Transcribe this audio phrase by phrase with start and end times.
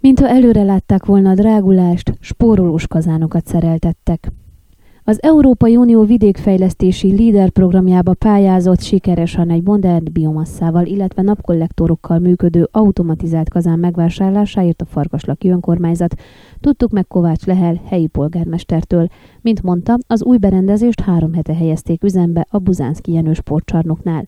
[0.00, 4.32] Mintha előre látták volna a drágulást, spórolós kazánokat szereltettek.
[5.04, 13.48] Az Európai Unió vidékfejlesztési LEADER programjába pályázott sikeresen egy modern biomasszával, illetve napkollektorokkal működő automatizált
[13.48, 16.14] kazán megvásárlásáért a Farkaslaki önkormányzat.
[16.60, 19.08] Tudtuk meg Kovács Lehel helyi polgármestertől.
[19.40, 24.24] Mint mondta, az új berendezést három hete helyezték üzembe a Buzánszki Jenő sportcsarnoknál.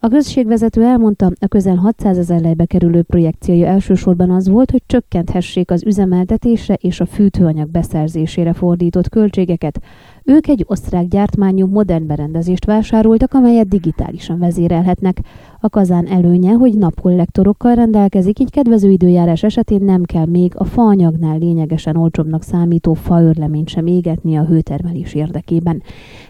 [0.00, 5.70] A községvezető elmondta, a közel 600 ezer lejbe kerülő projekciója elsősorban az volt, hogy csökkenthessék
[5.70, 9.80] az üzemeltetésre és a fűtőanyag beszerzésére fordított költségeket.
[10.24, 15.18] Ők egy osztrák gyártmányú modern berendezést vásároltak, amelyet digitálisan vezérelhetnek.
[15.60, 21.38] A kazán előnye, hogy napkollektorokkal rendelkezik, így kedvező időjárás esetén nem kell még a faanyagnál
[21.38, 25.82] lényegesen olcsóbbnak számító faörleményt sem égetni a hőtermelés érdekében.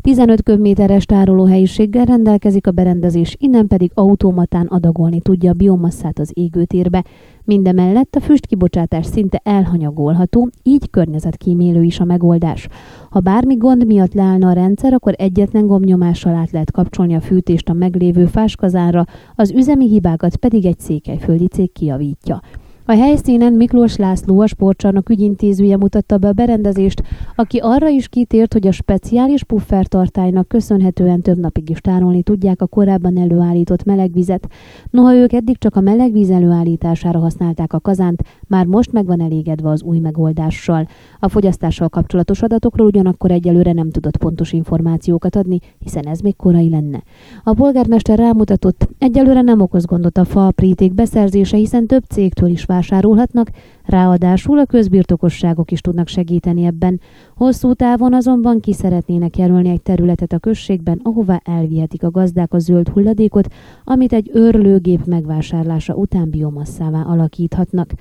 [0.00, 7.04] 15 köbméteres tárolóhelyiséggel rendelkezik a berendezés, innen pedig automatán adagolni tudja a biomasszát az égőtérbe.
[7.44, 12.68] Mindemellett a füstkibocsátás szinte elhanyagolható, így környezetkímélő is a megoldás.
[13.10, 17.68] Ha bármi gond miatt leállna a rendszer, akkor egyetlen gombnyomással át lehet kapcsolni a fűtést
[17.68, 22.42] a meglévő fáskazánra, az üzemi hibákat pedig egy székelyföldi cég kiavítja.
[22.88, 27.02] A helyszínen Miklós László, a sportcsarnok ügyintézője mutatta be a berendezést,
[27.36, 32.66] aki arra is kitért, hogy a speciális puffertartálynak köszönhetően több napig is tárolni tudják a
[32.66, 34.48] korábban előállított melegvizet.
[34.90, 39.68] Noha ők eddig csak a melegvíz előállítására használták a kazánt, már most meg van elégedve
[39.68, 40.88] az új megoldással.
[41.20, 46.68] A fogyasztással kapcsolatos adatokról ugyanakkor egyelőre nem tudott pontos információkat adni, hiszen ez még korai
[46.68, 47.02] lenne.
[47.44, 50.52] A polgármester rámutatott, egyelőre nem okoz gondot a fa
[50.92, 53.50] beszerzése, hiszen több cégtől is vásárolhatnak,
[53.84, 57.00] ráadásul a közbirtokosságok is tudnak segíteni ebben.
[57.34, 62.58] Hosszú távon azonban ki szeretnének jelölni egy területet a községben, ahová elvihetik a gazdák a
[62.58, 63.48] zöld hulladékot,
[63.84, 67.92] amit egy őrlőgép megvásárlása után biomasszává alakíthatnak.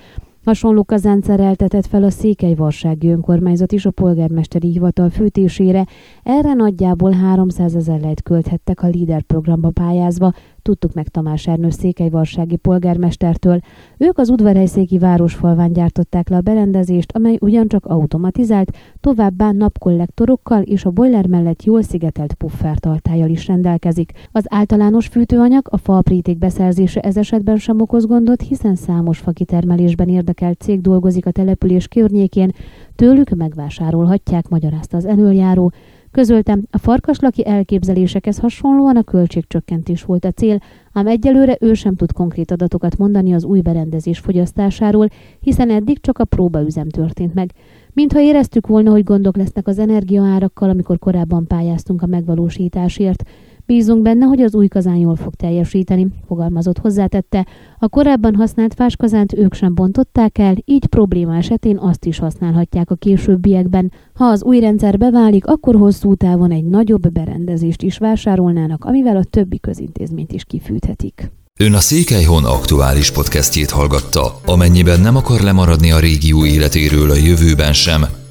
[0.45, 5.85] Hasonló kazán szereltetett fel a Székelyvarsági önkormányzat is a polgármesteri hivatal fűtésére.
[6.23, 10.33] Erre nagyjából 300 ezer lejt költhettek a LEADER programba pályázva,
[10.65, 13.59] tudtuk meg Tamás Ernő székelyvarsági polgármestertől.
[13.97, 20.91] Ők az udvarhelyszéki városfalván gyártották le a berendezést, amely ugyancsak automatizált, továbbá napkollektorokkal és a
[20.91, 24.11] boiler mellett jól szigetelt puffertartályjal is rendelkezik.
[24.31, 30.61] Az általános fűtőanyag, a falpríték beszerzése ez esetben sem okoz gondot, hiszen számos fakitermelésben érdekelt
[30.61, 32.51] cég dolgozik a település környékén,
[32.95, 35.71] tőlük megvásárolhatják, magyarázta az előjáró.
[36.11, 40.59] Közöltem, a farkaslaki elképzelésekhez hasonlóan a költségcsökkentés volt a cél,
[40.93, 45.07] ám egyelőre ő sem tud konkrét adatokat mondani az új berendezés fogyasztásáról,
[45.39, 47.51] hiszen eddig csak a próbaüzem történt meg.
[47.93, 53.23] Mintha éreztük volna, hogy gondok lesznek az energiaárakkal, amikor korábban pályáztunk a megvalósításért.
[53.67, 57.45] Bízunk benne, hogy az új kazán jól fog teljesíteni, fogalmazott hozzátette.
[57.79, 62.95] A korábban használt fáskazánt ők sem bontották el, így probléma esetén azt is használhatják a
[62.95, 63.91] későbbiekben.
[64.13, 69.23] Ha az új rendszer beválik, akkor hosszú távon egy nagyobb berendezést is vásárolnának, amivel a
[69.23, 71.31] többi közintézményt is kifűthetik.
[71.59, 74.39] Ön a Székelyhon aktuális podcastjét hallgatta.
[74.45, 78.01] Amennyiben nem akar lemaradni a régió életéről a jövőben sem,